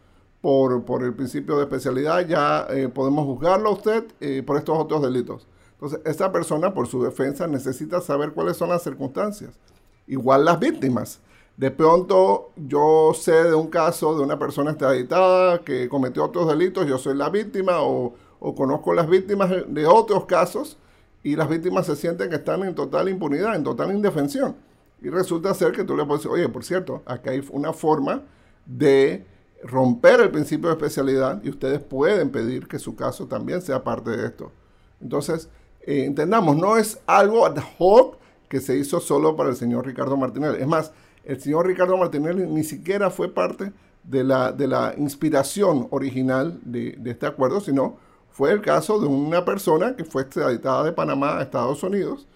por, 0.45 0.85
por 0.85 1.03
el 1.03 1.15
principio 1.15 1.57
de 1.57 1.63
especialidad, 1.63 2.29
ya 2.29 2.67
eh, 2.69 2.91
podemos 2.91 3.25
juzgarlo 3.25 3.71
a 3.71 3.73
usted 3.73 4.05
eh, 4.21 4.43
por 4.45 4.59
estos 4.59 4.79
otros 4.79 5.01
delitos. 5.01 5.47
Entonces, 5.73 6.01
esa 6.05 6.33
persona, 6.33 6.75
por 6.75 6.87
su 6.87 7.03
defensa, 7.03 7.47
necesita 7.47 8.03
saber 8.03 8.33
cuáles 8.33 8.59
son 8.59 8.69
las 8.69 8.83
circunstancias. 8.83 9.59
Igual 10.07 10.45
las 10.45 10.61
víctimas. 10.61 11.21
De 11.57 11.71
pronto 11.71 12.51
yo 12.57 13.13
sé 13.15 13.33
de 13.33 13.55
un 13.55 13.69
caso 13.69 14.19
de 14.19 14.23
una 14.23 14.39
persona 14.39 14.73
extraditada 14.73 15.61
que 15.61 15.89
cometió 15.89 16.25
otros 16.25 16.47
delitos, 16.47 16.87
yo 16.87 16.99
soy 16.99 17.17
la 17.17 17.31
víctima 17.31 17.79
o, 17.81 18.13
conozco 18.55 18.93
las 18.93 19.09
víctimas 19.09 19.51
de 19.67 19.87
otros 19.87 20.27
casos 20.27 20.77
y 21.23 21.37
las 21.37 21.49
víctimas 21.49 21.87
se 21.87 21.97
sienten 21.97 22.29
que 22.29 22.37
están 22.37 22.65
en 22.65 22.75
total 22.75 23.09
impunidad, 23.09 23.57
en 23.57 23.65
total 23.65 23.95
indefensión. 23.95 24.57
Y 25.01 25.09
resulta 25.09 25.55
ser 25.55 25.73
que 25.73 25.85
tú 25.85 25.97
le 25.97 26.05
puedes 26.05 26.23
decir, 26.23 26.35
oye, 26.39 26.51
por 26.51 26.65
cierto, 26.65 27.01
aquí 27.07 27.31
hay 27.31 27.49
una 27.51 27.73
forma 27.73 28.21
de 28.67 29.33
romper 29.65 30.21
el 30.21 30.31
principio 30.31 30.69
de 30.69 30.75
especialidad 30.75 31.43
y 31.43 31.49
ustedes 31.49 31.81
pueden 31.81 32.31
pedir 32.31 32.69
que 32.69 32.79
su 32.79 32.95
caso 32.95 33.27
también 33.27 33.63
sea 33.63 33.83
parte 33.83 34.11
de 34.11 34.27
esto. 34.27 34.53
Entonces, 35.01 35.49
eh, 35.81 36.05
entendamos, 36.05 36.57
no 36.57 36.77
es 36.77 37.01
algo 37.07 37.47
ad 37.47 37.57
hoc 37.79 38.19
que 38.49 38.61
se 38.61 38.77
hizo 38.77 39.01
solo 39.01 39.37
para 39.37 39.51
el 39.51 39.57
señor 39.57 39.87
Ricardo 39.87 40.17
Martinelli. 40.17 40.59
Es 40.61 40.67
más, 40.67 40.93
el 41.25 41.41
señor 41.41 41.67
Ricardo 41.67 41.97
Martinelli 41.97 42.47
ni 42.47 42.63
siquiera 42.63 43.11
fue 43.11 43.33
parte 43.33 43.73
de 44.03 44.23
la, 44.23 44.53
de 44.53 44.69
la 44.69 44.95
inspiración 44.99 45.89
original 45.91 46.61
de, 46.63 46.99
este 47.07 47.27
acuerdo, 47.27 47.61
sino 47.61 47.97
fue 48.31 48.53
el 48.53 48.61
caso 48.61 49.01
de 49.01 49.07
una 49.07 49.45
persona 49.45 49.97
que 49.97 50.05
fue 50.05 50.23
extraditada 50.23 50.85
de 50.85 50.93
Panamá 50.93 51.39
a 51.39 51.43
Estados 51.43 51.83
Unidos 51.83 52.27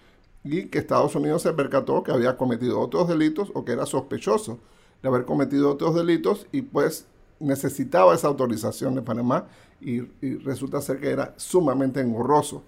y 0.43 0.65
que 0.65 0.79
Estados 0.79 1.15
Unidos 1.15 1.43
se 1.43 1.53
percató 1.53 2.01
que 2.01 2.11
había 2.11 2.37
cometido 2.37 2.79
otros 2.79 3.07
delitos 3.07 3.51
o 3.53 3.65
que 3.65 3.73
era 3.73 3.85
sospechoso 3.85 4.59
de 5.01 5.09
haber 5.09 5.25
cometido 5.25 5.69
otros 5.71 5.95
delitos 5.95 6.47
y 6.51 6.63
pues 6.63 7.05
necesitaba 7.39 8.13
esa 8.13 8.27
autorización 8.27 8.95
de 8.95 9.01
Panamá 9.01 9.47
y, 9.81 10.01
resulta 10.43 10.81
ser 10.81 10.99
que 10.99 11.09
era 11.09 11.33
sumamente 11.37 12.01
engorroso 12.01 12.63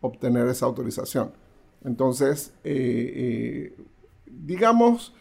obtener 0.00 0.46
esa 0.48 0.66
autorización. 0.66 1.32
Entonces, 1.84 2.52
eh, 2.64 3.74
eh, 3.76 3.84
digamos 4.26 5.12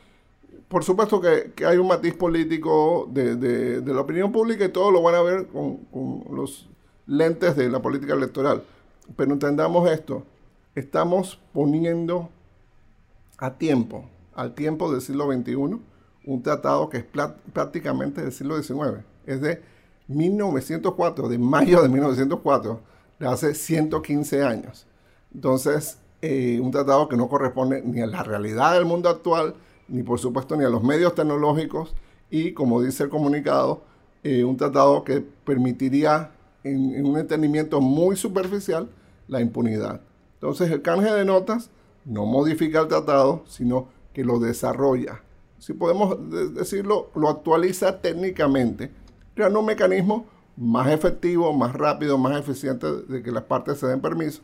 por 0.72 0.86
supuesto 0.86 1.20
que, 1.20 1.54
hay 1.66 1.78
un 1.78 1.88
matiz 1.88 2.14
político 2.14 3.06
de, 3.12 3.84
la 3.86 4.00
opinión 4.00 4.32
pública 4.32 4.64
y 4.64 4.70
todo 4.70 4.90
lo 4.90 5.02
van 5.02 5.16
a 5.16 5.22
ver 5.22 5.48
con, 5.48 5.82
los 6.32 6.70
lentes 7.06 7.58
de 7.58 7.70
la 7.70 7.82
política 7.82 8.14
electoral. 8.14 8.64
Pero 9.18 9.34
entendamos 9.34 9.90
esto, 9.92 10.24
estamos 10.74 11.40
poniendo 11.52 12.30
a 13.38 13.58
tiempo, 13.58 14.06
al 14.34 14.56
tiempo 14.56 14.90
del 14.90 15.02
siglo 15.02 15.30
XXI, 15.30 15.82
un 16.26 16.42
tratado 16.42 16.90
que 16.90 16.98
es 16.98 17.06
prácticamente 17.54 18.22
del 18.22 18.32
siglo 18.32 18.62
XIX. 18.62 19.04
Es 19.26 19.42
de 19.42 19.62
1904, 20.08 21.30
de 21.30 21.38
mayo 21.38 21.82
de 21.82 21.90
1904, 21.90 22.80
de 23.20 23.28
hace 23.28 23.54
115 23.54 24.44
años. 24.44 24.88
Entonces, 25.34 25.98
eh, 26.22 26.60
un 26.62 26.72
tratado 26.72 27.08
que 27.08 27.18
no 27.18 27.28
corresponde 27.28 27.82
ni 27.82 28.02
a 28.02 28.08
la 28.08 28.24
realidad 28.24 28.74
del 28.74 28.86
mundo 28.86 29.10
actual, 29.10 29.56
ni 29.88 30.04
por 30.04 30.20
supuesto 30.20 30.56
ni 30.56 30.64
a 30.64 30.70
los 30.70 30.84
medios 30.84 31.16
tecnológicos 31.16 31.96
y, 32.30 32.54
como 32.54 32.82
dice 32.82 33.04
el 33.04 33.10
comunicado, 33.10 33.82
eh, 34.24 34.44
un 34.44 34.56
tratado 34.56 35.04
que 35.04 35.22
permitiría 35.22 36.32
en, 36.64 37.06
un 37.06 37.18
entendimiento 37.18 37.82
muy 37.82 38.16
superficial 38.16 38.90
la 39.28 39.42
impunidad. 39.42 40.02
Entonces 40.36 40.70
el 40.72 40.82
canje 40.82 41.12
de 41.12 41.26
notas 41.26 41.70
no 42.06 42.26
modifica 42.26 42.82
el 42.82 42.88
tratado, 42.88 43.44
sino 43.48 43.88
que 44.14 44.24
lo 44.24 44.40
desarrolla. 44.40 45.22
Si 45.62 45.74
podemos 45.74 46.18
decirlo, 46.56 47.12
lo 47.14 47.30
actualiza 47.30 48.02
técnicamente, 48.02 48.90
creando 49.36 49.60
un 49.60 49.68
mecanismo 49.68 50.26
más 50.58 50.92
efectivo, 50.92 51.54
más 51.54 51.74
rápido, 51.74 52.18
más 52.18 52.40
eficiente 52.40 52.88
de 52.92 53.22
que 53.22 53.32
las 53.32 53.44
partes 53.44 53.78
se 53.78 53.86
den 53.86 54.02
permiso. 54.02 54.42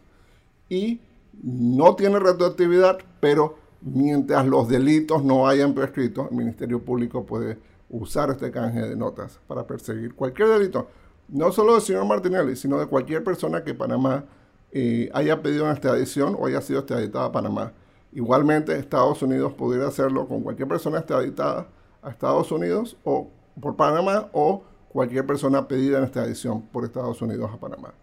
Y 0.69 1.01
no 1.41 1.95
tiene 1.95 2.19
retroactividad, 2.19 2.99
pero 3.19 3.57
mientras 3.81 4.45
los 4.45 4.69
delitos 4.69 5.23
no 5.23 5.47
hayan 5.47 5.73
prescrito, 5.73 6.27
el 6.29 6.37
Ministerio 6.37 6.85
Público 6.85 7.25
puede 7.25 7.57
usar 7.89 8.29
este 8.29 8.51
canje 8.51 8.81
de 8.81 8.95
notas 8.95 9.39
para 9.47 9.65
perseguir 9.65 10.13
cualquier 10.13 10.49
delito, 10.49 10.87
no 11.29 11.51
solo 11.51 11.73
del 11.73 11.81
señor 11.81 12.05
Martinelli, 12.05 12.55
sino 12.55 12.77
de 12.79 12.85
cualquier 12.85 13.23
persona 13.23 13.63
que 13.63 13.73
Panamá 13.73 14.23
eh, 14.71 15.09
haya 15.15 15.41
pedido 15.41 15.63
una 15.63 15.73
extradición 15.73 16.37
o 16.39 16.45
haya 16.45 16.61
sido 16.61 16.81
extraditada 16.81 17.25
a 17.25 17.31
Panamá. 17.31 17.73
Igualmente, 18.17 18.75
Estados 18.75 19.21
Unidos 19.21 19.53
pudiera 19.53 19.87
hacerlo 19.87 20.27
con 20.27 20.41
cualquier 20.41 20.67
persona 20.67 20.97
extraditada 20.97 21.67
a 22.01 22.09
Estados 22.09 22.51
Unidos 22.51 22.97
o 23.03 23.29
por 23.61 23.75
Panamá 23.75 24.29
o 24.33 24.63
cualquier 24.89 25.23
persona 25.27 25.67
pedida 25.67 25.99
en 25.99 26.05
extradición 26.05 26.63
por 26.63 26.83
Estados 26.83 27.21
Unidos 27.21 27.51
a 27.53 27.59
Panamá. 27.59 27.93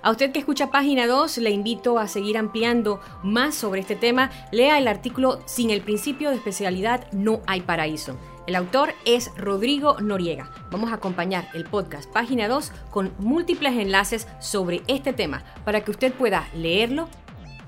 A 0.00 0.10
usted 0.12 0.30
que 0.30 0.38
escucha 0.38 0.70
página 0.70 1.08
2, 1.08 1.38
le 1.38 1.50
invito 1.50 1.98
a 1.98 2.06
seguir 2.06 2.38
ampliando 2.38 3.00
más 3.24 3.56
sobre 3.56 3.80
este 3.80 3.96
tema. 3.96 4.30
Lea 4.52 4.78
el 4.78 4.86
artículo 4.86 5.40
Sin 5.46 5.70
el 5.70 5.80
principio 5.80 6.30
de 6.30 6.36
especialidad 6.36 7.10
no 7.10 7.40
hay 7.48 7.62
paraíso. 7.62 8.14
El 8.46 8.56
autor 8.56 8.92
es 9.06 9.30
Rodrigo 9.38 9.98
Noriega. 10.00 10.50
Vamos 10.70 10.92
a 10.92 10.96
acompañar 10.96 11.48
el 11.54 11.64
podcast 11.64 12.10
Página 12.12 12.46
2 12.46 12.72
con 12.90 13.14
múltiples 13.18 13.72
enlaces 13.72 14.28
sobre 14.38 14.82
este 14.86 15.14
tema 15.14 15.42
para 15.64 15.82
que 15.82 15.90
usted 15.90 16.12
pueda 16.12 16.46
leerlo, 16.54 17.08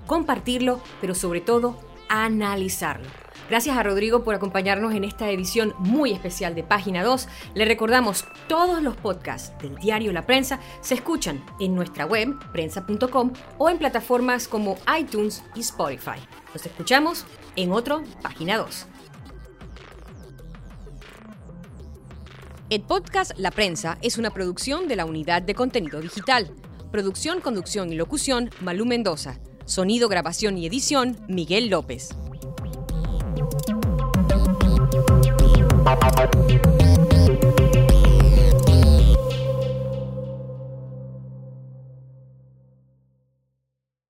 compartirlo, 0.06 0.82
pero 1.00 1.14
sobre 1.14 1.40
todo 1.40 1.80
analizarlo. 2.10 3.06
Gracias 3.48 3.76
a 3.76 3.82
Rodrigo 3.82 4.22
por 4.22 4.34
acompañarnos 4.34 4.92
en 4.92 5.04
esta 5.04 5.30
edición 5.30 5.72
muy 5.78 6.12
especial 6.12 6.54
de 6.54 6.62
Página 6.62 7.02
2. 7.02 7.26
Le 7.54 7.64
recordamos, 7.64 8.26
todos 8.46 8.82
los 8.82 8.96
podcasts 8.96 9.56
del 9.62 9.76
diario 9.76 10.12
La 10.12 10.26
Prensa 10.26 10.60
se 10.82 10.94
escuchan 10.94 11.42
en 11.58 11.74
nuestra 11.74 12.04
web, 12.04 12.36
prensa.com, 12.52 13.32
o 13.56 13.70
en 13.70 13.78
plataformas 13.78 14.46
como 14.46 14.76
iTunes 14.98 15.42
y 15.54 15.60
Spotify. 15.60 16.20
Nos 16.52 16.66
escuchamos 16.66 17.24
en 17.54 17.72
otro 17.72 18.02
Página 18.20 18.58
2. 18.58 18.88
El 22.68 22.82
podcast 22.82 23.30
La 23.36 23.52
Prensa 23.52 23.96
es 24.02 24.18
una 24.18 24.30
producción 24.30 24.88
de 24.88 24.96
la 24.96 25.04
Unidad 25.04 25.40
de 25.40 25.54
Contenido 25.54 26.00
Digital. 26.00 26.50
Producción, 26.90 27.40
conducción 27.40 27.92
y 27.92 27.94
locución, 27.94 28.50
Malú 28.60 28.86
Mendoza. 28.86 29.38
Sonido, 29.66 30.08
grabación 30.08 30.58
y 30.58 30.66
edición, 30.66 31.16
Miguel 31.28 31.68
López. 31.68 32.08